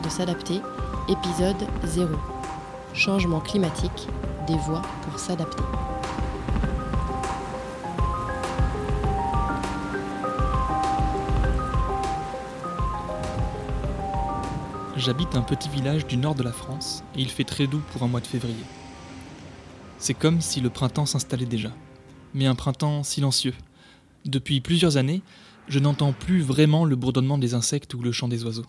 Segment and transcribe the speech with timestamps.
[0.00, 0.60] de s'adapter,
[1.08, 2.14] épisode 0.
[2.94, 4.08] Changement climatique,
[4.46, 5.62] des voies pour s'adapter.
[14.96, 18.02] J'habite un petit village du nord de la France et il fait très doux pour
[18.02, 18.64] un mois de février.
[19.98, 21.72] C'est comme si le printemps s'installait déjà,
[22.34, 23.54] mais un printemps silencieux.
[24.24, 25.22] Depuis plusieurs années,
[25.68, 28.66] je n'entends plus vraiment le bourdonnement des insectes ou le chant des oiseaux.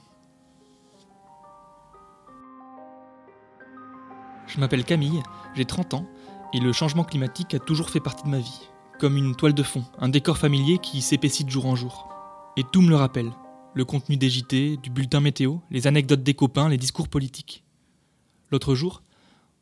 [4.54, 5.24] Je m'appelle Camille,
[5.56, 6.08] j'ai 30 ans,
[6.54, 8.70] et le changement climatique a toujours fait partie de ma vie,
[9.00, 12.08] comme une toile de fond, un décor familier qui s'épaissit de jour en jour.
[12.56, 13.32] Et tout me le rappelle,
[13.74, 17.64] le contenu des JT, du bulletin météo, les anecdotes des copains, les discours politiques.
[18.52, 19.02] L'autre jour,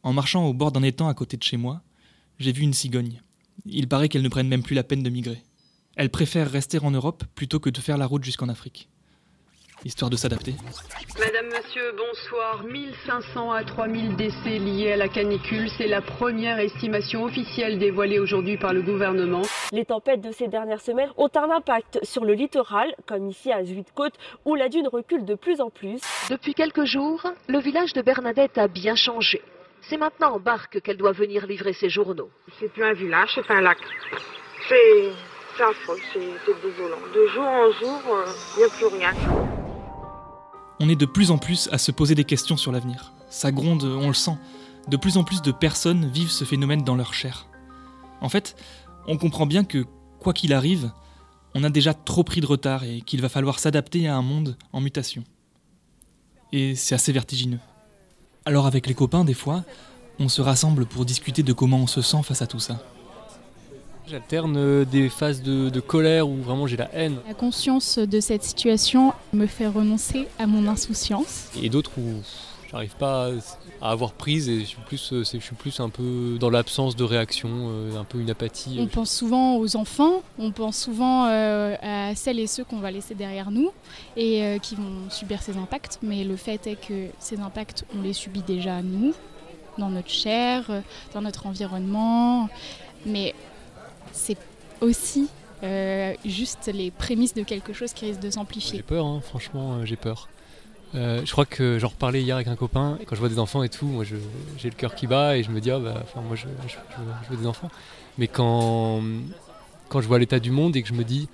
[0.03, 1.81] en marchant au bord d'un étang à côté de chez moi,
[2.37, 3.21] j'ai vu une cigogne.
[3.65, 5.41] Il paraît qu'elle ne prenne même plus la peine de migrer.
[5.95, 8.89] Elle préfère rester en Europe plutôt que de faire la route jusqu'en Afrique.
[9.85, 10.53] Histoire de s'adapter.
[11.71, 12.63] Monsieur, bonsoir.
[12.65, 15.69] 1500 à 3000 décès liés à la canicule.
[15.77, 19.43] C'est la première estimation officielle dévoilée aujourd'hui par le gouvernement.
[19.71, 23.63] Les tempêtes de ces dernières semaines ont un impact sur le littoral, comme ici à
[23.63, 26.01] Zuidcote, où la dune recule de plus en plus.
[26.29, 29.41] Depuis quelques jours, le village de Bernadette a bien changé.
[29.81, 32.29] C'est maintenant en barque qu'elle doit venir livrer ses journaux.
[32.59, 33.77] C'est plus un village, c'est un lac.
[34.67, 35.11] C'est
[35.55, 36.97] c'est affreux, c'est désolant.
[37.13, 38.01] De jour en jour,
[38.55, 39.50] il n'y a plus rien.
[40.83, 43.13] On est de plus en plus à se poser des questions sur l'avenir.
[43.29, 44.35] Ça gronde, on le sent.
[44.87, 47.45] De plus en plus de personnes vivent ce phénomène dans leur chair.
[48.19, 48.55] En fait,
[49.07, 49.85] on comprend bien que,
[50.19, 50.91] quoi qu'il arrive,
[51.53, 54.57] on a déjà trop pris de retard et qu'il va falloir s'adapter à un monde
[54.73, 55.23] en mutation.
[56.51, 57.59] Et c'est assez vertigineux.
[58.45, 59.63] Alors avec les copains, des fois,
[60.17, 62.83] on se rassemble pour discuter de comment on se sent face à tout ça.
[64.11, 67.15] J'alterne euh, des phases de, colère où vraiment j'ai la haine.
[67.29, 71.47] La conscience de cette situation me fait renoncer à mon insouciance.
[71.61, 72.21] Et d'autres où
[72.69, 73.29] j'arrive pas
[73.81, 76.97] à avoir prise et je suis plus, euh, je suis plus un peu dans l'absence
[76.97, 78.79] de réaction, euh, un peu une apathie.
[78.81, 83.15] On pense souvent aux enfants, on pense souvent à celles et ceux qu'on va laisser
[83.15, 83.71] derrière nous
[84.17, 85.99] et qui vont subir ces impacts.
[86.03, 89.13] Mais le fait est que ces impacts, on les subit déjà nous,
[89.77, 90.69] dans notre chair,
[91.13, 92.49] dans notre environnement.
[93.05, 93.33] Mais
[94.13, 94.37] c'est
[94.81, 95.29] aussi
[95.63, 98.77] euh, juste les prémices de quelque chose qui risque de s'amplifier.
[98.77, 100.27] J'ai peur, hein, franchement, euh, j'ai peur.
[100.95, 103.63] Euh, je crois que j'en reparlais hier avec un copain, quand je vois des enfants
[103.63, 106.35] et tout, moi j'ai le cœur qui bat et je me dis, ah, bah, moi
[106.35, 106.47] je,
[107.29, 107.69] veux des enfants.
[108.17, 109.01] Mais quand,
[109.87, 111.29] quand je vois l'état du monde et que je me dis,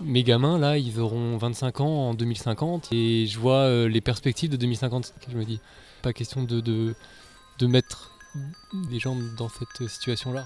[0.00, 4.56] mes gamins là, ils auront 25 ans en 2050 et je vois les perspectives de
[4.56, 5.58] 2050, je me dis,
[6.02, 6.94] pas question de, de,
[7.58, 8.12] de mettre
[8.90, 10.44] les gens dans cette situation là.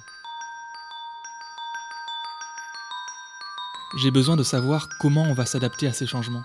[3.97, 6.43] J'ai besoin de savoir comment on va s'adapter à ces changements,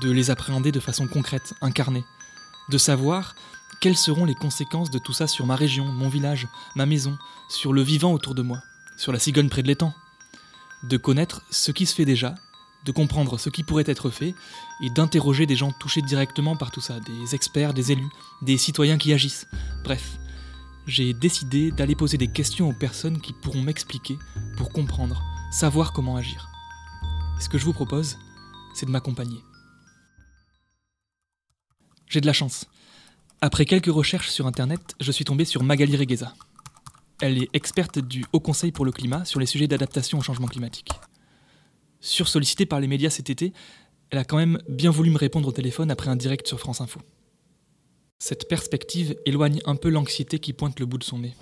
[0.00, 2.04] de les appréhender de façon concrète, incarnée,
[2.68, 3.36] de savoir
[3.80, 7.16] quelles seront les conséquences de tout ça sur ma région, mon village, ma maison,
[7.48, 8.60] sur le vivant autour de moi,
[8.96, 9.94] sur la cigogne près de l'étang,
[10.82, 12.34] de connaître ce qui se fait déjà,
[12.84, 14.34] de comprendre ce qui pourrait être fait
[14.82, 18.10] et d'interroger des gens touchés directement par tout ça, des experts, des élus,
[18.42, 19.46] des citoyens qui agissent.
[19.84, 20.18] Bref,
[20.86, 24.18] j'ai décidé d'aller poser des questions aux personnes qui pourront m'expliquer
[24.56, 26.49] pour comprendre, savoir comment agir
[27.40, 28.18] ce que je vous propose,
[28.74, 29.38] c'est de m'accompagner.
[32.06, 32.66] J'ai de la chance.
[33.40, 36.34] Après quelques recherches sur Internet, je suis tombé sur Magali Regueza.
[37.20, 40.48] Elle est experte du Haut Conseil pour le climat sur les sujets d'adaptation au changement
[40.48, 40.90] climatique.
[42.00, 43.52] Sursollicitée par les médias cet été,
[44.10, 46.80] elle a quand même bien voulu me répondre au téléphone après un direct sur France
[46.80, 47.00] Info.
[48.18, 51.34] Cette perspective éloigne un peu l'anxiété qui pointe le bout de son nez.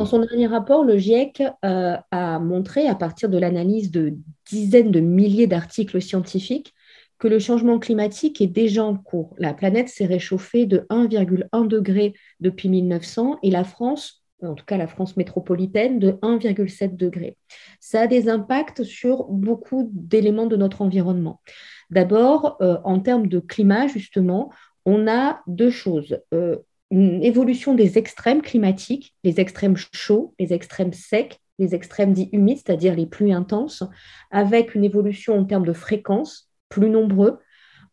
[0.00, 4.14] Dans son dernier rapport, le GIEC euh, a montré, à partir de l'analyse de
[4.46, 6.72] dizaines de milliers d'articles scientifiques,
[7.18, 9.34] que le changement climatique est déjà en cours.
[9.36, 14.78] La planète s'est réchauffée de 1,1 degré depuis 1900 et la France, en tout cas
[14.78, 17.36] la France métropolitaine, de 1,7 degré.
[17.78, 21.42] Ça a des impacts sur beaucoup d'éléments de notre environnement.
[21.90, 24.50] D'abord, euh, en termes de climat, justement,
[24.86, 26.18] on a deux choses.
[26.32, 26.56] Euh,
[26.90, 32.58] une évolution des extrêmes climatiques, les extrêmes chauds, les extrêmes secs, les extrêmes dits humides,
[32.64, 33.84] c'est-à-dire les plus intenses,
[34.30, 37.38] avec une évolution en termes de fréquence, plus nombreux.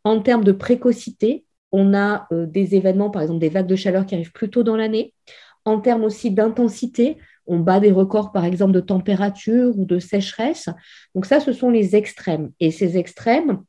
[0.03, 4.05] En termes de précocité, on a euh, des événements, par exemple des vagues de chaleur
[4.05, 5.13] qui arrivent plus tôt dans l'année.
[5.65, 10.69] En termes aussi d'intensité, on bat des records, par exemple, de température ou de sécheresse.
[11.13, 12.51] Donc ça, ce sont les extrêmes.
[12.59, 13.61] Et ces extrêmes,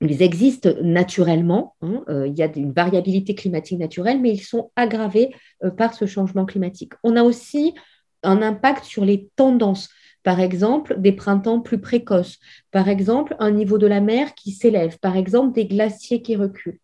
[0.00, 4.70] ils existent naturellement, hein, euh, il y a une variabilité climatique naturelle, mais ils sont
[4.76, 5.34] aggravés
[5.64, 6.92] euh, par ce changement climatique.
[7.02, 7.74] On a aussi
[8.22, 9.88] un impact sur les tendances,
[10.22, 12.38] par exemple des printemps plus précoces,
[12.70, 16.80] par exemple un niveau de la mer qui s'élève, par exemple des glaciers qui reculent.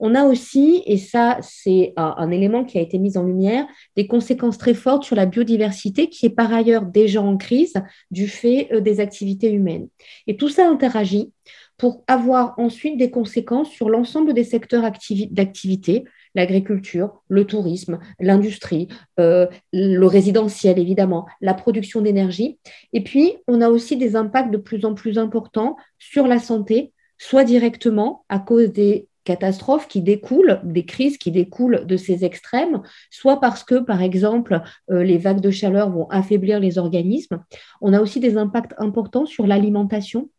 [0.00, 3.66] On a aussi, et ça c'est un, élément qui a été mis en lumière,
[3.96, 7.74] des conséquences très fortes sur la biodiversité qui est par ailleurs déjà en crise
[8.10, 9.88] du fait euh, des activités humaines.
[10.26, 11.32] Et tout ça interagit
[11.78, 14.82] pour avoir ensuite des conséquences sur l'ensemble des secteurs
[15.30, 16.04] d'activité,
[16.34, 18.88] l'agriculture, le tourisme, l'industrie,
[19.18, 22.58] euh, le résidentiel évidemment, la production d'énergie.
[22.92, 26.92] Et puis, on a aussi des impacts de plus en plus importants sur la santé,
[27.16, 32.82] soit directement à cause des catastrophes qui découlent, des crises qui découlent de ces extrêmes,
[33.10, 37.44] soit parce que, par exemple, euh, les vagues de chaleur vont affaiblir les organismes.
[37.80, 40.30] On a aussi des impacts importants sur l'alimentation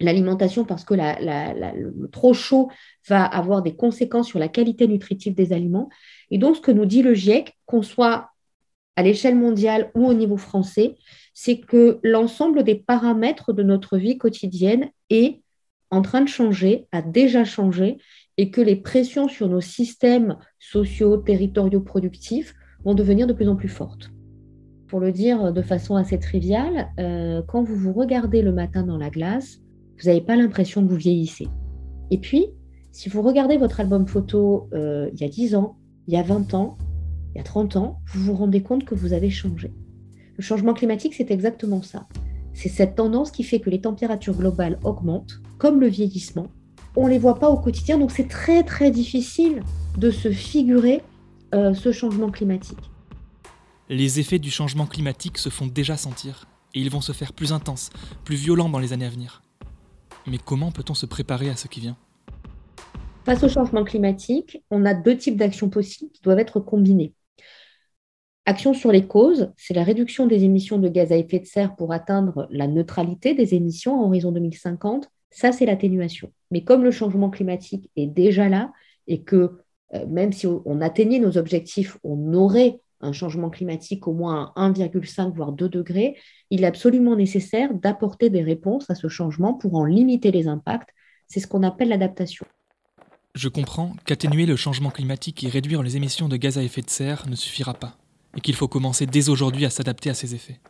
[0.00, 2.70] l'alimentation parce que le trop chaud
[3.08, 5.88] va avoir des conséquences sur la qualité nutritive des aliments.
[6.30, 8.30] Et donc, ce que nous dit le GIEC, qu'on soit
[8.96, 10.96] à l'échelle mondiale ou au niveau français,
[11.32, 15.42] c'est que l'ensemble des paramètres de notre vie quotidienne est
[15.90, 17.98] en train de changer, a déjà changé,
[18.36, 22.54] et que les pressions sur nos systèmes sociaux, territoriaux, productifs
[22.84, 24.10] vont devenir de plus en plus fortes.
[24.88, 28.98] Pour le dire de façon assez triviale, euh, quand vous vous regardez le matin dans
[28.98, 29.60] la glace,
[30.00, 31.48] vous n'avez pas l'impression que vous vieillissez.
[32.10, 32.46] Et puis,
[32.90, 35.76] si vous regardez votre album photo euh, il y a 10 ans,
[36.06, 36.76] il y a 20 ans,
[37.34, 39.72] il y a 30 ans, vous vous rendez compte que vous avez changé.
[40.36, 42.06] Le changement climatique, c'est exactement ça.
[42.52, 46.46] C'est cette tendance qui fait que les températures globales augmentent, comme le vieillissement.
[46.96, 49.62] On ne les voit pas au quotidien, donc c'est très très difficile
[49.98, 51.02] de se figurer
[51.54, 52.78] euh, ce changement climatique.
[53.88, 57.52] Les effets du changement climatique se font déjà sentir, et ils vont se faire plus
[57.52, 57.90] intenses,
[58.24, 59.43] plus violents dans les années à venir.
[60.26, 61.96] Mais comment peut-on se préparer à ce qui vient?
[63.24, 67.14] Face au changement climatique, on a deux types d'actions possibles qui doivent être combinées.
[68.46, 71.74] Action sur les causes, c'est la réduction des émissions de gaz à effet de serre
[71.76, 75.10] pour atteindre la neutralité des émissions en horizon 2050.
[75.30, 76.30] Ça, c'est l'atténuation.
[76.50, 78.70] Mais comme le changement climatique est déjà là
[79.06, 79.58] et que
[79.94, 84.68] euh, même si on atteignait nos objectifs, on aurait un changement climatique au moins à
[84.70, 86.16] 1,5 voire 2 degrés,
[86.50, 90.90] il est absolument nécessaire d'apporter des réponses à ce changement pour en limiter les impacts.
[91.28, 92.46] C'est ce qu'on appelle l'adaptation.
[93.34, 96.90] Je comprends qu'atténuer le changement climatique et réduire les émissions de gaz à effet de
[96.90, 97.96] serre ne suffira pas,
[98.36, 100.60] et qu'il faut commencer dès aujourd'hui à s'adapter à ces effets.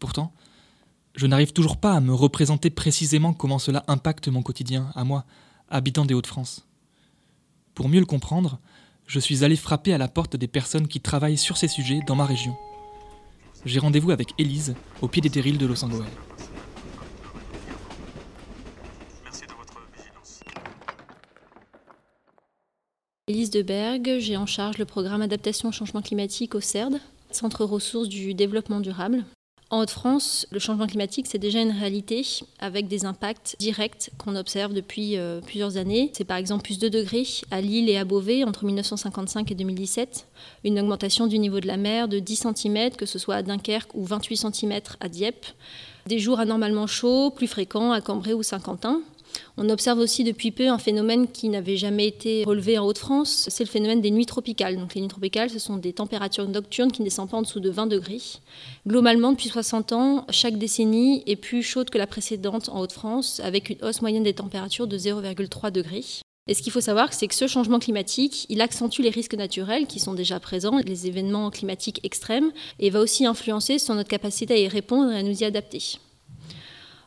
[0.00, 0.32] Pourtant,
[1.14, 5.24] je n'arrive toujours pas à me représenter précisément comment cela impacte mon quotidien, à moi,
[5.68, 6.68] habitant des Hauts-de-France.
[7.74, 8.58] Pour mieux le comprendre,
[9.06, 12.16] je suis allé frapper à la porte des personnes qui travaillent sur ces sujets dans
[12.16, 12.56] ma région.
[13.64, 16.04] J'ai rendez-vous avec Élise, au pied des terrils de Los Angeles.
[23.28, 27.00] Élise Deberg, j'ai en charge le programme Adaptation au changement climatique au CERD,
[27.32, 29.24] Centre ressources du développement durable.
[29.68, 32.24] En Haute-France, le changement climatique, c'est déjà une réalité
[32.60, 36.12] avec des impacts directs qu'on observe depuis euh, plusieurs années.
[36.12, 40.28] C'est par exemple plus de degrés à Lille et à Beauvais entre 1955 et 2017,
[40.62, 43.92] une augmentation du niveau de la mer de 10 cm, que ce soit à Dunkerque
[43.94, 45.46] ou 28 cm à Dieppe,
[46.06, 49.02] des jours anormalement chauds, plus fréquents à Cambrai ou Saint-Quentin,
[49.56, 53.64] on observe aussi depuis peu un phénomène qui n'avait jamais été relevé en Haute-France, c'est
[53.64, 54.76] le phénomène des nuits tropicales.
[54.76, 57.60] Donc les nuits tropicales, ce sont des températures nocturnes qui ne descendent pas en dessous
[57.60, 58.20] de 20 degrés.
[58.86, 63.70] Globalement, depuis 60 ans, chaque décennie est plus chaude que la précédente en Haute-France, avec
[63.70, 66.04] une hausse moyenne des températures de 0,3 degrés.
[66.48, 69.86] Et ce qu'il faut savoir, c'est que ce changement climatique, il accentue les risques naturels
[69.86, 74.54] qui sont déjà présents, les événements climatiques extrêmes, et va aussi influencer sur notre capacité
[74.54, 75.98] à y répondre et à nous y adapter.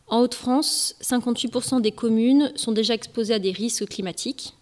[0.09, 4.55] En Haute-France, 58% des communes sont déjà exposées à des risques climatiques.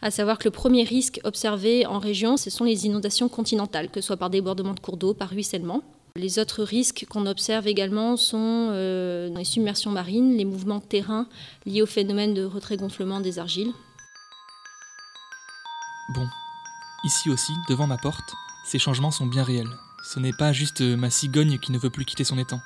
[0.00, 4.00] À savoir que le premier risque observé en région, ce sont les inondations continentales, que
[4.00, 5.82] ce soit par débordement de cours d'eau, par ruissellement.
[6.14, 11.26] Les autres risques qu'on observe également sont euh, les submersions marines, les mouvements de terrain
[11.66, 13.72] liés au phénomène de retrait-gonflement des argiles.
[16.14, 16.26] Bon,
[17.04, 19.66] ici aussi, devant ma porte, ces changements sont bien réels.
[20.04, 22.60] Ce n'est pas juste ma cigogne qui ne veut plus quitter son étang.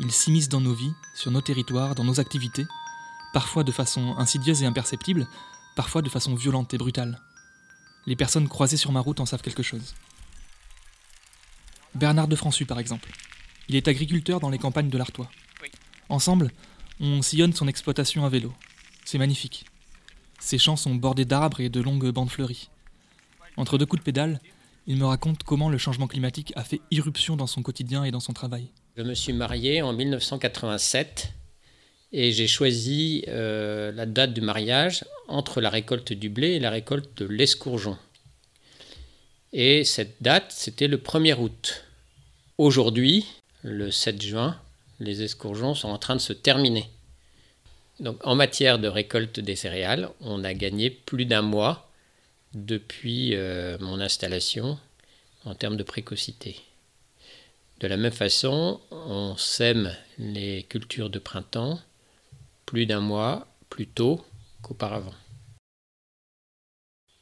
[0.00, 2.66] Ils s'immiscent dans nos vies, sur nos territoires, dans nos activités,
[3.32, 5.28] parfois de façon insidieuse et imperceptible,
[5.76, 7.20] parfois de façon violente et brutale.
[8.06, 9.94] Les personnes croisées sur ma route en savent quelque chose.
[11.94, 13.10] Bernard de Françu, par exemple.
[13.68, 15.30] Il est agriculteur dans les campagnes de l'Artois.
[16.08, 16.50] Ensemble,
[17.00, 18.52] on sillonne son exploitation à vélo.
[19.04, 19.64] C'est magnifique.
[20.40, 22.68] Ses champs sont bordés d'arbres et de longues bandes fleuries.
[23.56, 24.40] Entre deux coups de pédale,
[24.86, 28.20] il me raconte comment le changement climatique a fait irruption dans son quotidien et dans
[28.20, 28.70] son travail.
[28.96, 31.32] Je me suis marié en 1987
[32.12, 36.70] et j'ai choisi euh, la date du mariage entre la récolte du blé et la
[36.70, 37.98] récolte de l'escourgeon.
[39.52, 41.86] Et cette date, c'était le 1er août.
[42.56, 43.26] Aujourd'hui,
[43.64, 44.60] le 7 juin,
[45.00, 46.88] les escourgeons sont en train de se terminer.
[47.98, 51.90] Donc, en matière de récolte des céréales, on a gagné plus d'un mois
[52.52, 54.78] depuis euh, mon installation
[55.44, 56.60] en termes de précocité.
[57.80, 61.80] De la même façon, on sème les cultures de printemps
[62.66, 64.24] plus d'un mois plus tôt
[64.62, 65.14] qu'auparavant.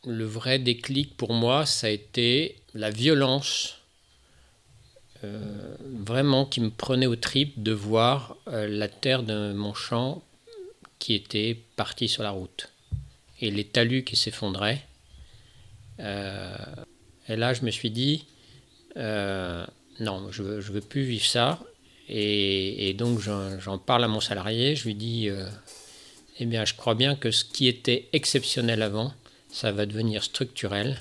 [0.04, 3.78] Le vrai déclic pour moi, ça a été la violence
[5.24, 10.22] euh, vraiment qui me prenait aux tripes de voir euh, la terre de mon champ
[10.98, 12.68] qui était partie sur la route
[13.40, 14.84] et les talus qui s'effondraient.
[16.00, 16.56] Euh,
[17.28, 18.26] et là, je me suis dit,
[20.00, 21.60] non, je veux, veux plus vivre ça.
[22.08, 24.76] Et, donc, j'en parle à mon salarié.
[24.76, 25.30] Je lui dis,
[26.40, 29.14] eh bien, je crois bien que ce qui était exceptionnel avant,
[29.50, 31.00] ça va devenir structurel.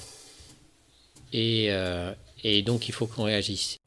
[1.33, 1.69] Et,
[2.43, 3.77] et donc, il faut qu'on réagisse.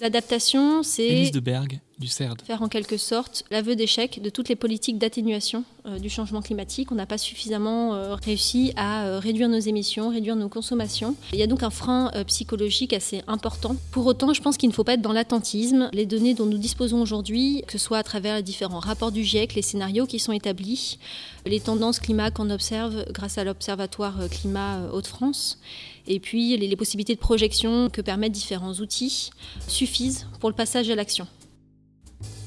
[0.00, 2.42] L'adaptation, c'est de Berg, CERD.
[2.42, 6.92] faire en quelque sorte l'aveu d'échec de toutes les politiques d'atténuation euh, du changement climatique.
[6.92, 11.14] On n'a pas suffisamment euh, réussi à euh, réduire nos émissions, réduire nos consommations.
[11.32, 13.76] Il y a donc un frein psychologique assez important.
[13.90, 15.88] Pour autant, je pense qu'il ne faut pas être dans l'attentisme.
[15.92, 19.24] Les données dont nous disposons aujourd'hui, que ce soit à travers les différents rapports du
[19.24, 20.98] GIEC, les scénarios qui sont établis,
[21.46, 25.58] les tendances climat qu'on observe grâce à l'Observatoire Climat Hauts-de-France,
[26.06, 29.30] et puis les, possibilités de projection que permettent différents outils
[29.66, 31.26] suffisent pour le passage à l'action.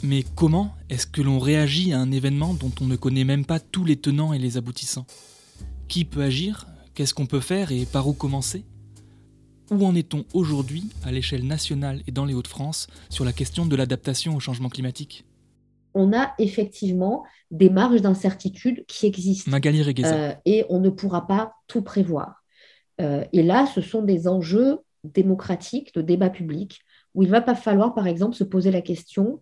[0.04, 3.62] Mais comment est-ce que l'on réagit à un événement dont on ne connaît même pas
[3.62, 5.06] tous les tenants et les aboutissants?
[5.88, 6.68] Qui peut agir?
[6.94, 7.72] Qu'est-ce qu'on peut faire?
[7.72, 8.66] Et par où commencer?
[9.72, 13.78] Où en est-on aujourd'hui à l'échelle nationale et dans les Hauts-de-France sur la question de
[13.78, 15.24] l'adaptation au changement climatique?
[15.94, 19.50] On a effectivement des marges d'incertitude qui existent.
[19.52, 22.44] Magali euh, et on ne pourra pas tout prévoir.
[23.00, 26.82] Euh, et là, ce sont des enjeux démocratiques, de débat public,
[27.16, 29.40] où il va pas falloir, par exemple, se poser la question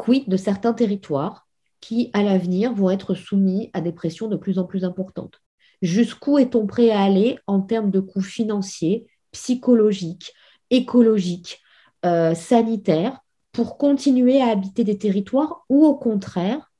[0.00, 1.46] quid de certains territoires
[1.80, 5.40] qui, à l'avenir, vont être soumis à des pressions de plus en plus importantes?
[5.82, 10.32] Jusqu'où est-on prêt à aller en termes de coûts financiers, psychologiques,
[10.70, 11.60] écologiques,
[12.04, 13.20] euh, sanitaires,
[13.52, 16.70] pour continuer à habiter des territoires ou, au contraire,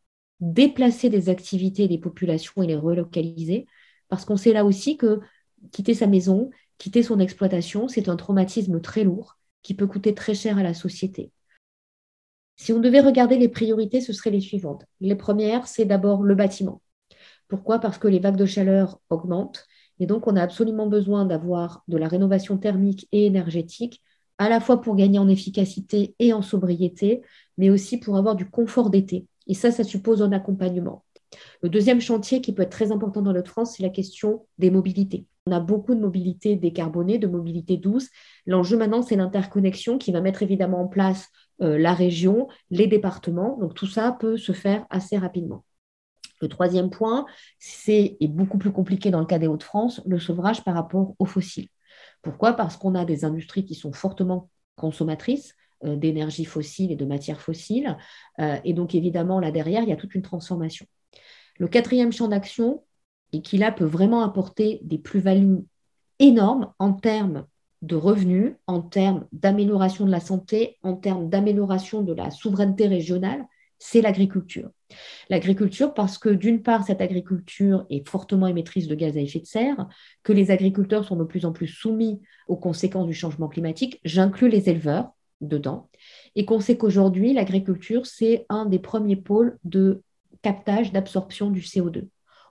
[0.41, 3.67] déplacer des activités des populations et les relocaliser?
[4.09, 5.21] Parce qu'on sait là aussi que
[5.73, 10.35] quitter sa maison, quitter son exploitation, c'est un traumatisme très lourd qui peut coûter très
[10.35, 11.31] cher à la société.
[12.61, 14.85] Si on devait regarder les priorités, ce seraient les suivantes.
[15.01, 16.83] Les premières, c'est d'abord le bâtiment.
[17.49, 17.79] Pourquoi?
[17.79, 19.65] Parce que les vagues de chaleur augmentent
[19.99, 24.03] et donc on a absolument besoin d'avoir de la rénovation thermique et énergétique,
[24.37, 27.23] à la fois pour gagner en efficacité et en sobriété,
[27.57, 29.27] mais aussi pour avoir du confort d'été.
[29.47, 31.03] Et ça, ça suppose un accompagnement.
[31.63, 34.71] Le deuxième chantier qui peut être très important dans notre France, c'est la question des
[34.71, 35.25] mobilités.
[35.51, 38.09] On a beaucoup de mobilité décarbonée, de mobilité douce.
[38.47, 41.29] L'enjeu maintenant, c'est l'interconnexion qui va mettre évidemment en place
[41.61, 43.59] euh, la région, les départements.
[43.59, 45.65] Donc tout ça peut se faire assez rapidement.
[46.41, 47.27] Le troisième point,
[47.59, 51.27] c'est, et beaucoup plus compliqué dans le cas des Hauts-de-France, le sevrage par rapport aux
[51.27, 51.69] fossiles.
[52.23, 52.53] Pourquoi?
[52.53, 57.41] Parce qu'on a des industries qui sont fortement consommatrices euh, d'énergie fossile et de matières
[57.41, 57.97] fossiles.
[58.39, 60.87] Euh, et donc évidemment, là derrière, il y a toute une transformation.
[61.59, 62.85] Le quatrième champ d'action,
[63.33, 65.65] et qui là peut vraiment apporter des plus-values
[66.19, 67.47] énormes en termes
[67.83, 73.47] de revenus, en termes d'amélioration de la santé, en termes d'amélioration de la souveraineté régionale,
[73.79, 74.71] c'est l'agriculture.
[75.31, 79.47] L'agriculture parce que d'une part, cette agriculture est fortement émettrice de gaz à effet de
[79.47, 79.89] serre,
[80.23, 84.51] que les agriculteurs sont de plus en plus soumis aux conséquences du changement climatique, j'inclus
[84.51, 85.89] les éleveurs dedans,
[86.37, 90.03] et qu'on sait qu'aujourd'hui, l'agriculture, c'est un des premiers pôles de
[90.43, 92.05] captage, d'absorption du CO2.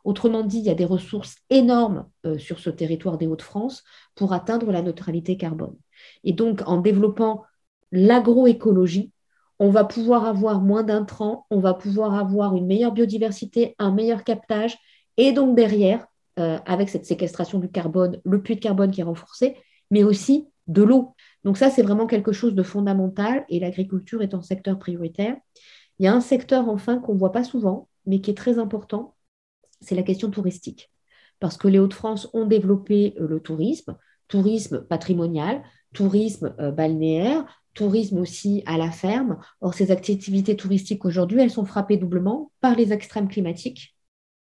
[0.03, 3.84] Autrement dit, il y a des ressources énormes euh, sur ce territoire des Hauts-de-France
[4.15, 5.75] pour atteindre la neutralité carbone.
[6.24, 7.44] Et donc, en développant
[7.91, 9.12] l'agroécologie,
[9.60, 14.24] on va pouvoir avoir moins d'intrants, on va pouvoir avoir une meilleure biodiversité, un meilleur
[14.24, 14.77] captage,
[15.18, 16.08] et donc derrière,
[16.39, 19.58] euh, avec cette séquestration du carbone, le puits de carbone qui est renforcé,
[19.91, 21.13] mais aussi de l'eau.
[21.44, 25.36] Donc ça, c'est vraiment quelque chose de fondamental, et l'agriculture est un secteur prioritaire.
[26.00, 28.60] Il y a un secteur enfin qu'on ne voit pas souvent, mais qui est très
[28.60, 29.15] important,
[29.81, 30.91] c'est la question touristique.
[31.39, 38.19] Parce que les Hauts-de-France ont développé euh, le tourisme, tourisme patrimonial, tourisme euh, balnéaire, tourisme
[38.19, 39.39] aussi à la ferme.
[39.62, 43.95] Or, ces activités touristiques aujourd'hui, elles sont frappées doublement par les extrêmes climatiques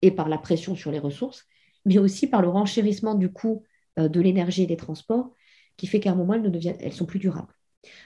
[0.03, 1.45] et par la pression sur les ressources,
[1.85, 3.64] mais aussi par le renchérissement du coût
[3.99, 5.33] euh, de l'énergie et des transports,
[5.76, 7.53] qui fait qu'à un moment, elles, ne deviennent, elles sont plus durables.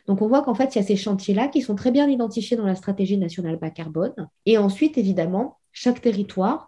[0.06, 2.56] Donc on voit qu'en fait, il y a ces chantiers-là qui sont très bien identifiés
[2.56, 4.14] dans la stratégie nationale bas carbone.
[4.46, 6.67] Et ensuite, évidemment, chaque territoire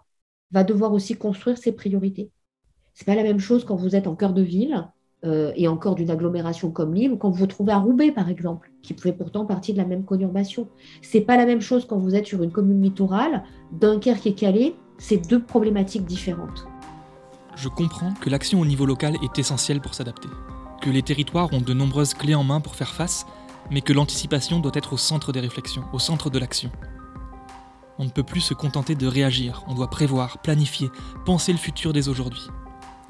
[0.53, 2.31] va devoir aussi construire ses priorités.
[2.95, 4.89] Ce n'est pas la même chose quand vous êtes en cœur de ville
[5.25, 8.29] euh, et encore d'une agglomération comme Lille, ou quand vous vous trouvez à Roubaix, par
[8.29, 10.69] exemple, qui fait pourtant partie de la même conurbation.
[11.03, 14.75] C'est pas la même chose quand vous êtes sur une commune littorale, Dunkerque et Calais,
[14.99, 16.67] c'est deux problématiques différentes.
[17.57, 20.29] Je comprends que l'action au niveau local est essentielle pour s'adapter,
[20.81, 23.27] que les territoires ont de nombreuses clés en main pour faire face,
[23.71, 26.71] mais que l'anticipation doit être au centre des réflexions, au centre de l'action.
[28.01, 30.89] On ne peut plus se contenter de réagir, on doit prévoir, planifier,
[31.27, 32.41] penser le futur dès aujourd'hui.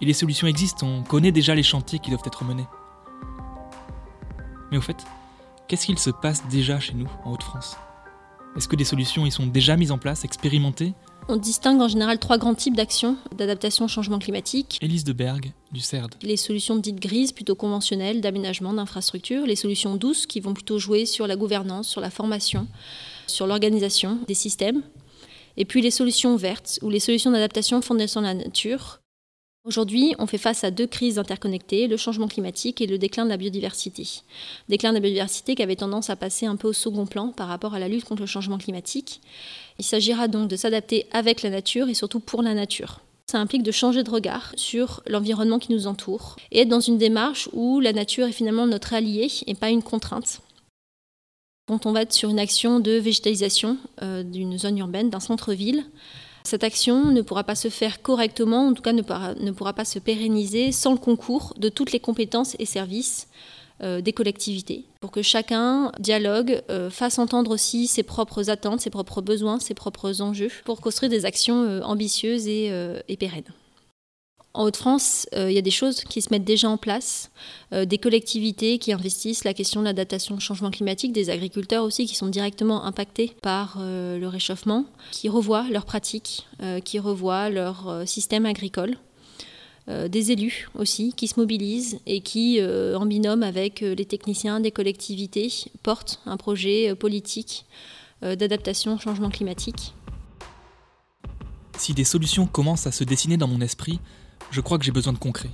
[0.01, 2.67] Et les solutions existent, on connaît déjà les chantiers qui doivent être menés.
[4.73, 4.97] Mais au fait,
[5.69, 7.77] qu'est-ce qu'il se passe déjà chez nous, en Haute-France?
[8.57, 10.93] Est-ce que des solutions y sont déjà mises en place, expérimentées?
[11.29, 14.77] On distingue en général trois grands types d'actions d'adaptation au changement climatique.
[14.83, 16.17] Élise de Berg, du CERD.
[16.23, 19.47] Les solutions dites grises, plutôt conventionnelles, d'aménagement, d'infrastructures.
[19.47, 22.67] Les solutions douces, qui vont plutôt jouer sur la gouvernance, sur la formation,
[23.31, 24.83] sur l'organisation des systèmes.
[25.57, 29.01] Et puis les solutions vertes, ou les solutions d'adaptation fondées sur la nature,
[29.63, 33.29] Aujourd'hui, on fait face à deux crises interconnectées, le changement climatique et le déclin de
[33.29, 34.23] la biodiversité.
[34.71, 37.49] Déclin de la biodiversité qui avait tendance à passer un peu au second plan par
[37.49, 39.21] rapport à la lutte contre le changement climatique.
[39.79, 43.01] Il s'agira donc de s'adapter avec la nature et surtout pour la nature.
[43.31, 46.97] Ça implique de changer de regard sur l'environnement qui nous entoure et être dans une
[46.97, 50.41] démarche où la nature est finalement notre allié et pas une contrainte.
[51.71, 55.85] Quand on va être sur une action de végétalisation euh, d'une zone urbaine, d'un centre-ville,
[56.43, 59.03] cette action ne pourra pas se faire correctement, en tout cas ne
[59.53, 63.29] pourra, pas se pérenniser sans le concours de toutes les compétences et services
[63.85, 68.91] euh, des collectivités, pour que chacun dialogue, euh, fasse entendre aussi ses propres attentes, ses
[68.91, 73.45] propres besoins, ses propres enjeux, pour construire des actions ambitieuses et pérennes.
[74.53, 77.31] En Haute-France, euh, il y a des choses qui se mettent déjà en place,
[77.73, 82.05] euh, des collectivités qui investissent la question de l'adaptation au changement climatique, des agriculteurs aussi
[82.07, 86.49] qui sont directement impactés par euh, le réchauffement, qui revoient leurs pratiques,
[86.85, 88.97] qui revoient leur système agricole.
[89.89, 95.49] des élus aussi qui se mobilisent et qui, en binôme avec les techniciens des collectivités,
[95.83, 97.65] portent un projet politique
[98.23, 99.95] d'adaptation au changement climatique.
[101.79, 104.01] Si des solutions commencent à se dessiner dans mon esprit,
[104.51, 105.51] je crois que j'ai besoin de concret.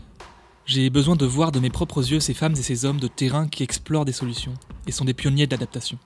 [0.64, 3.46] J'ai besoin de voir de mes propres yeux ces femmes et ces hommes de terrain
[3.46, 4.54] qui explorent des solutions
[4.87, 5.98] et sont des pionniers d'adaptation.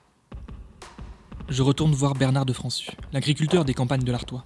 [1.49, 4.45] Je retourne voir Bernard de Françu, l'agriculteur des campagnes de l'Artois.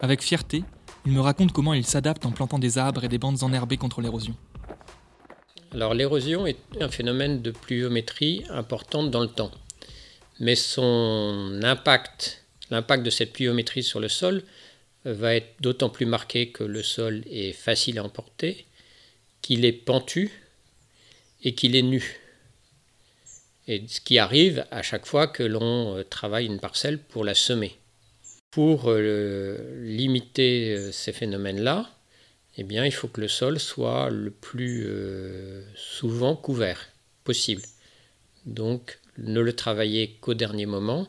[0.00, 0.62] Avec fierté,
[1.06, 4.00] il me raconte comment il s'adapte en plantant des arbres et des bandes enherbées contre
[4.00, 4.34] l'érosion.
[5.72, 9.50] Alors l'érosion est un phénomène de pluviométrie importante dans le temps.
[10.38, 14.44] Mais son impact, l'impact de cette pluviométrie sur le sol,
[15.04, 18.66] va être d'autant plus marqué que le sol est facile à emporter,
[19.42, 20.30] qu'il est pentu
[21.42, 22.20] et qu'il est nu.
[23.66, 27.34] Et ce qui arrive à chaque fois que l'on euh, travaille une parcelle pour la
[27.34, 27.76] semer.
[28.50, 31.90] Pour euh, limiter euh, ces phénomènes-là,
[32.56, 34.86] eh bien, il faut que le sol soit le plus
[35.74, 36.88] souvent couvert
[37.24, 37.62] possible.
[38.46, 41.08] Donc, ne le travailler qu'au dernier moment.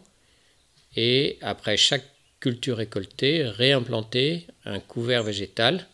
[0.95, 2.14] Et après chaque
[2.45, 5.87] culture récoltée, réimplanter un couvert végétal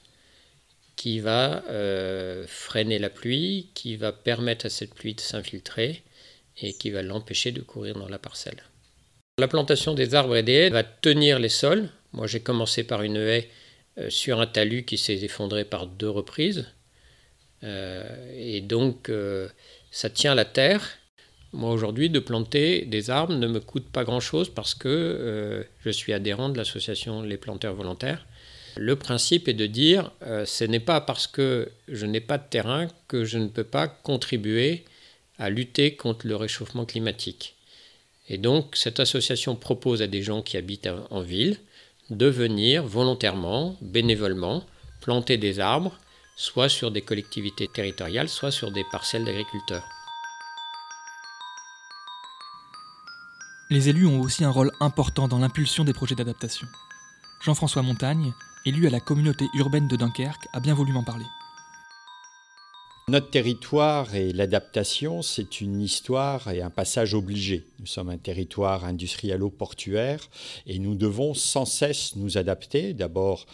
[0.97, 6.03] qui va euh, freiner la pluie, qui va permettre à cette pluie de s'infiltrer
[6.57, 8.61] et qui va l'empêcher de courir dans la parcelle.
[9.37, 11.87] La plantation des arbres et des haies va tenir les sols.
[12.11, 13.47] Moi j'ai commencé par une haie
[13.97, 16.67] euh, sur un talus qui s'est effondré par deux reprises.
[17.63, 18.03] Euh,
[18.35, 19.09] et donc
[19.89, 20.97] ça tient la terre
[21.53, 25.89] moi aujourd'hui, de planter des arbres ne me coûte pas grand-chose parce que euh, je
[25.89, 28.25] suis adhérent de l'association Les Planteurs Volontaires.
[28.77, 32.47] Le principe est de dire, euh, ce n'est pas parce que je n'ai pas de
[32.49, 34.85] terrain que je ne peux pas contribuer
[35.39, 37.55] à lutter contre le réchauffement climatique.
[38.29, 41.57] Et donc cette association propose à des gens qui habitent en ville
[42.11, 44.63] de venir volontairement, bénévolement,
[45.01, 45.99] planter des arbres,
[46.37, 50.00] soit sur des collectivités territoriales, soit sur des parcelles d'agriculteurs.
[53.71, 56.67] Les élus ont aussi un rôle important dans l'impulsion des projets d'adaptation.
[57.41, 58.33] Jean-François Montagne,
[58.65, 61.23] élu à la communauté urbaine de Dunkerque, a bien voulu m'en parler.
[63.07, 67.65] Notre territoire et l'adaptation, c'est une histoire et un passage obligé.
[67.79, 70.19] Nous sommes un territoire industrialo-portuaire
[70.67, 73.45] et nous devons sans cesse nous adapter, d'abord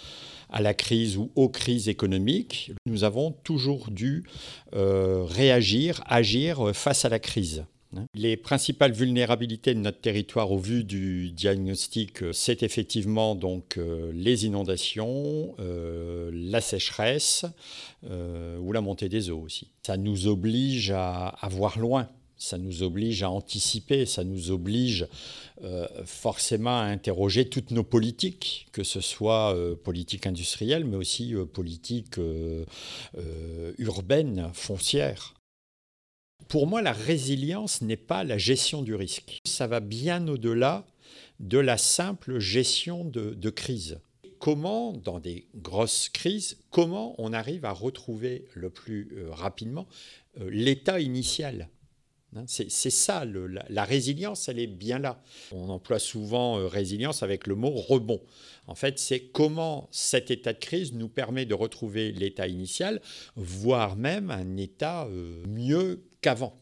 [0.49, 2.71] à la crise ou aux crises économiques.
[2.87, 4.23] Nous avons toujours dû
[4.73, 7.65] euh, réagir, agir face à la crise.
[8.13, 14.11] Les principales vulnérabilités de notre territoire au vu du diagnostic, euh, c'est effectivement donc euh,
[14.13, 17.45] les inondations, euh, la sécheresse
[18.61, 19.69] ou la montée des eaux aussi.
[19.85, 25.07] Ça nous oblige à, voir loin Ça nous oblige à anticiper, ça nous oblige
[26.05, 32.17] forcément à interroger toutes nos politiques, que ce soit politique industrielle, mais aussi politique
[33.77, 35.36] urbaine, foncière.
[36.47, 39.41] Pour moi, la résilience n'est pas la gestion du risque.
[39.45, 40.85] Ça va bien au-delà
[41.39, 43.99] de la simple gestion de, crise
[44.39, 49.87] comment, dans des grosses crises, comment on arrive à retrouver le plus rapidement
[50.39, 51.69] l'état initial?
[52.35, 53.23] Hein, c'est ça,
[53.69, 55.21] la, résilience, elle est bien là.
[55.51, 58.21] On emploie souvent euh, résilience avec le mot rebond.
[58.67, 63.01] En fait, c'est comment cet état de crise nous permet de retrouver l'état initial,
[63.37, 66.61] voire même un état euh, mieux qu'avant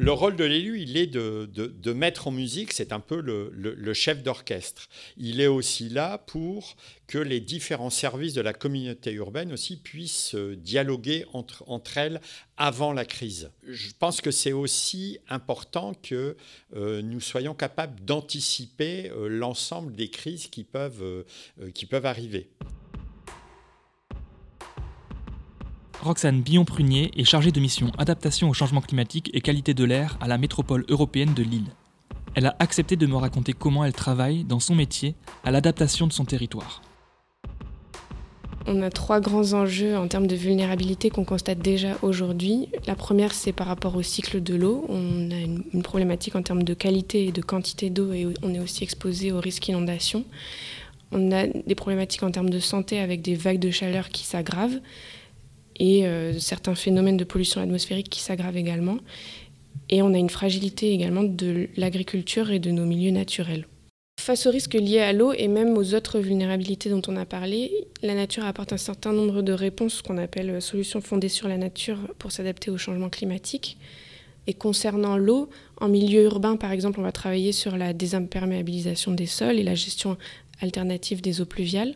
[0.00, 4.22] le rôle de l'élu, il est de, mettre en musique, c'est un peu le, chef
[4.22, 4.88] d'orchestre.
[5.16, 6.76] Il est aussi là pour
[7.08, 12.20] que les différents services de la communauté urbaine aussi puissent euh, dialoguer entre, elles
[12.56, 13.50] avant la crise.
[13.66, 16.36] Je pense que c'est aussi important que
[16.76, 21.24] euh, nous soyons capables d'anticiper euh, l'ensemble des crises qui peuvent,
[21.74, 22.50] qui peuvent arriver.
[26.00, 30.28] Roxane Billon-Prunier est chargée de mission adaptation au changement climatique et qualité de l'air à
[30.28, 31.72] la métropole européenne de Lille.
[32.34, 36.12] Elle a accepté de me raconter comment elle travaille dans son métier à l'adaptation de
[36.12, 36.82] son territoire.
[38.66, 42.68] On a trois grands enjeux en termes de vulnérabilité qu'on constate déjà aujourd'hui.
[42.86, 44.84] La première, c'est par rapport au cycle de l'eau.
[44.88, 48.60] On a une, problématique en termes de qualité et de quantité d'eau et on est
[48.60, 50.24] aussi exposé au risque inondation.
[51.10, 54.80] On a des problématiques en termes de santé avec des vagues de chaleur qui s'aggravent
[55.78, 58.98] et euh, certains phénomènes de pollution atmosphérique qui s'aggravent également.
[59.90, 63.66] Et on a une fragilité également de l'agriculture et de nos milieux naturels.
[64.20, 67.86] Face aux risques liés à l'eau et même aux autres vulnérabilités dont on a parlé,
[68.02, 71.98] la nature apporte un certain nombre de réponses, qu'on appelle solutions fondées sur la nature
[72.18, 73.78] pour s'adapter au changement climatique.
[74.46, 75.48] Et concernant l'eau,
[75.80, 79.74] en milieu urbain, par exemple, on va travailler sur la désimperméabilisation des sols et la
[79.74, 80.18] gestion
[80.60, 81.94] alternative des eaux pluviales.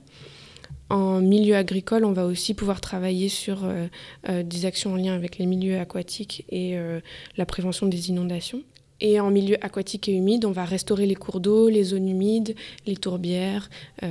[0.92, 3.86] En milieu agricole, on va aussi pouvoir travailler sur euh,
[4.28, 7.00] euh, des actions en lien avec les milieux aquatiques et euh,
[7.38, 8.62] la prévention des inondations.
[9.00, 12.54] Et en milieu aquatique et humide, on va restaurer les cours d'eau, les zones humides,
[12.86, 13.68] les tourbières,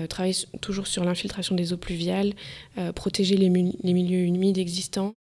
[0.09, 2.33] travailler toujours sur l'infiltration des eaux pluviales,
[2.93, 5.13] protéger les milieux humides existants.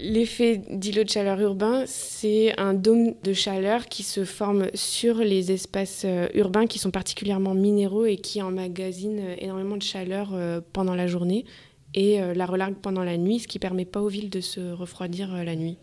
[0.00, 5.52] L'effet d'îlot de chaleur urbain, c'est un dôme de chaleur qui se forme sur les
[5.52, 10.60] espaces euh, urbains qui sont particulièrement minéraux et qui emmagasinent euh, énormément de chaleur euh,
[10.72, 11.44] pendant la journée
[11.96, 15.32] et la relargue pendant la nuit, ce qui permet pas aux villes de se refroidir
[15.44, 15.78] la nuit.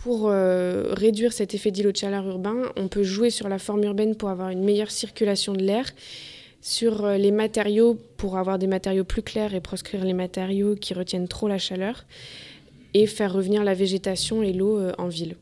[0.00, 4.14] Pour réduire cet effet d'îlot de chaleur urbain, on peut jouer sur la forme urbaine
[4.14, 5.84] pour avoir une meilleure circulation de l'air,
[6.60, 11.26] sur les matériaux pour avoir des matériaux plus clairs et proscrire les matériaux qui retiennent
[11.26, 12.04] trop la chaleur
[12.94, 15.36] et faire revenir la végétation et l'eau euh, en ville.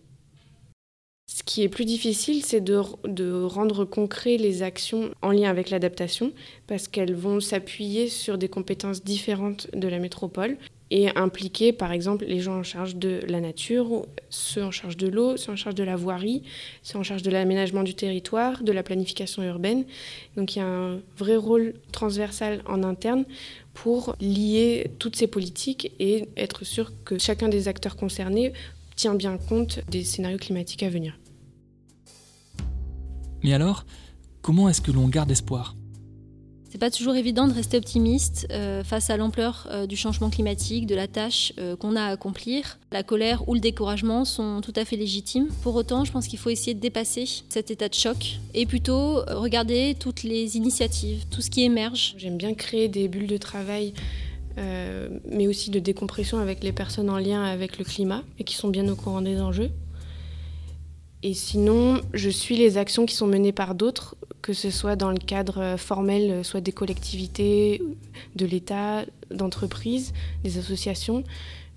[1.29, 6.33] Ce qui est plus difficile, c'est de, rendre concret les actions en lien avec l'adaptation,
[6.67, 10.57] parce qu'elles vont s'appuyer sur des compétences différentes de la métropole
[10.91, 15.09] et impliquer par exemple les gens en charge de la nature, ceux en charge de
[15.09, 16.43] l'eau, ceux en charge de la voirie,
[16.83, 19.85] ceux en charge de l'aménagement du territoire, de la planification urbaine.
[20.37, 23.25] Donc il y a un vrai rôle transversal en interne
[23.75, 28.53] pour lier toutes ces politiques et être sûr que chacun des acteurs concernés
[28.95, 31.19] tient bien compte des scénarios climatiques à venir.
[33.43, 33.85] Mais alors,
[34.41, 35.77] comment est-ce que l'on garde espoir?
[36.69, 40.87] C'est pas toujours évident de rester optimiste euh, face à l'ampleur euh, du changement climatique,
[40.87, 42.79] de la tâche euh, qu'on a à accomplir.
[42.91, 45.49] La colère ou le découragement sont tout à fait légitimes.
[45.63, 49.23] Pour autant, je pense qu'il faut essayer de dépasser cet état de choc et plutôt
[49.29, 52.15] regarder toutes les initiatives, tout ce qui émerge.
[52.19, 53.93] J'aime bien créer des bulles de travail.
[55.31, 58.69] mais aussi de décompression avec les personnes en lien avec le climat et qui sont
[58.69, 59.71] bien au courant des enjeux.
[61.23, 65.11] Et sinon, je suis les actions qui sont menées par d'autres que ce soit dans
[65.11, 67.83] le cadre formel, soit des collectivités,
[68.37, 70.13] de l'État, d'entreprises,
[70.45, 71.25] des associations,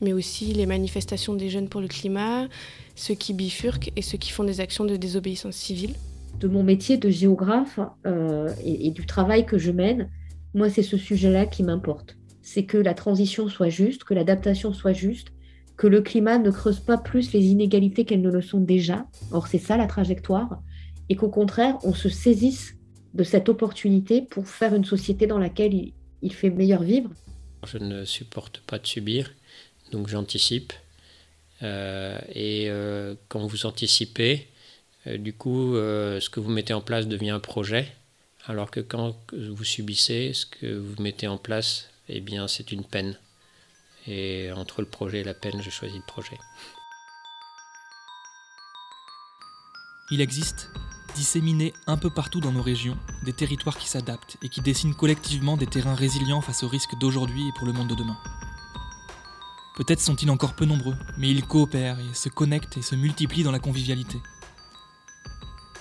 [0.01, 2.47] mais aussi les manifestations des jeunes pour le climat,
[2.93, 5.95] ceux qui bifurquent et ceux qui font des actions de désobéissance civile.
[6.39, 10.07] De mon métier de géographe euh, et du travail que je mène,
[10.53, 12.17] moi, c'est ce sujet-là qui m'importe.
[12.43, 15.29] C'est que la transition soit juste, que l'adaptation soit juste,
[15.75, 19.07] que le climat ne creuse pas plus les inégalités qu'elles ne le sont déjà.
[19.31, 20.61] Or, c'est ça la trajectoire
[21.09, 22.75] et qu'au contraire, on se saisisse
[23.13, 25.91] de cette opportunité pour faire une société dans laquelle
[26.21, 27.09] il, fait meilleur vivre.
[27.65, 29.33] Je ne supporte pas de subir,
[29.91, 30.73] donc j'anticipe.
[31.61, 34.47] Euh, et euh, quand vous anticipez,
[35.07, 37.87] euh, du coup, ce que vous mettez en place devient un projet,
[38.45, 42.83] alors que quand vous subissez, ce que vous mettez en place, eh bien, c'est une
[42.83, 43.17] peine.
[44.07, 46.37] Et entre le projet et la peine, je choisis le projet.
[50.11, 50.69] Il existe,
[51.19, 55.57] disséminés un peu partout dans nos régions, des territoires qui s'adaptent et qui dessinent collectivement
[55.57, 58.17] des terrains résilients face aux risques d'aujourd'hui et pour le monde de demain.
[59.75, 63.51] Peut-être sont-ils encore peu nombreux, mais ils coopèrent et se connectent et se multiplient dans
[63.51, 64.17] la convivialité.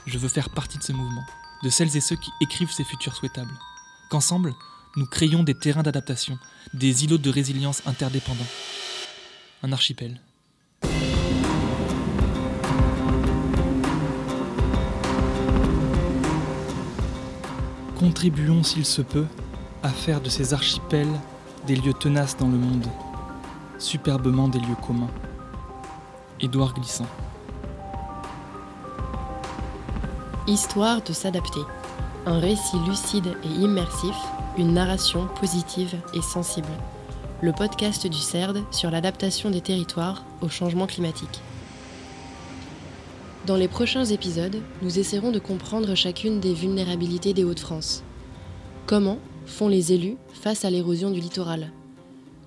[0.07, 1.24] Je veux faire partie de ce mouvement,
[1.62, 3.57] de celles et ceux qui écrivent ces futurs souhaitables.
[4.11, 4.57] Qu'ensemble,
[4.96, 6.37] nous créions des terrains d'adaptation,
[6.74, 8.53] des îlots de résilience interdépendants.
[9.62, 10.20] Un archipel.
[17.99, 19.27] Contribuons, s'il se peut,
[19.83, 21.13] à faire de ces archipels
[21.67, 22.87] des lieux tenaces dans le monde,
[23.81, 25.11] superbement des lieux communs.
[26.41, 27.07] Édouard Glissant.
[30.47, 31.61] Histoire de s'adapter.
[32.25, 34.15] Un récit lucide et immersif,
[34.57, 36.69] une narration positive et sensible.
[37.43, 41.41] Le podcast du CERD sur l'adaptation des territoires au changement climatique.
[43.49, 48.03] Dans les prochains épisodes, nous essaierons de comprendre chacune des vulnérabilités des Hauts-de-France.
[48.85, 51.73] Comment font les élus face à l'érosion du littoral?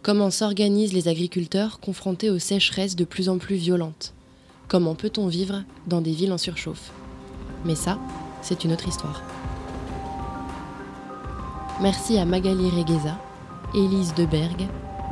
[0.04, 4.14] Comment s'organisent les agriculteurs confrontés aux sécheresses de plus en plus violentes?
[4.68, 6.92] Comment peut-on vivre dans des villes en surchauffe?
[7.66, 7.98] Mais ça,
[8.44, 9.24] c'est une autre histoire.
[11.82, 13.20] Merci à Magali Regueza,
[13.74, 14.68] Élise Debergue,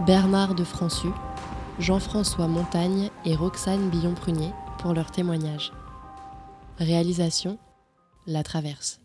[0.06, 1.08] Bernard de Françu,
[1.80, 5.72] Jean-François Montagne et Roxane Billon-Prunier pour leur témoignage.
[6.80, 7.60] Réalisation
[8.26, 8.99] La Traverse.